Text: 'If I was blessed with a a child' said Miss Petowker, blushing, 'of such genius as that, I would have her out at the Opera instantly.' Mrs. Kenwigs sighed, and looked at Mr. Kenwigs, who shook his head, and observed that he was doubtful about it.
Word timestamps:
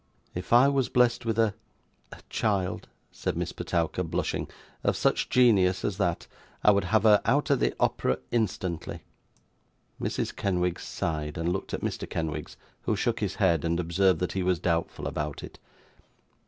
'If 0.33 0.51
I 0.51 0.67
was 0.67 0.89
blessed 0.89 1.27
with 1.27 1.37
a 1.37 1.53
a 2.11 2.23
child' 2.27 2.87
said 3.11 3.37
Miss 3.37 3.51
Petowker, 3.51 4.01
blushing, 4.01 4.47
'of 4.83 4.97
such 4.97 5.29
genius 5.29 5.85
as 5.85 5.97
that, 5.97 6.25
I 6.63 6.71
would 6.71 6.85
have 6.85 7.03
her 7.03 7.21
out 7.23 7.51
at 7.51 7.59
the 7.59 7.75
Opera 7.79 8.17
instantly.' 8.31 9.03
Mrs. 10.01 10.35
Kenwigs 10.35 10.81
sighed, 10.81 11.37
and 11.37 11.53
looked 11.53 11.71
at 11.75 11.81
Mr. 11.81 12.09
Kenwigs, 12.09 12.57
who 12.81 12.95
shook 12.95 13.19
his 13.19 13.35
head, 13.35 13.63
and 13.63 13.79
observed 13.79 14.19
that 14.21 14.31
he 14.31 14.41
was 14.41 14.57
doubtful 14.57 15.05
about 15.05 15.43
it. 15.43 15.59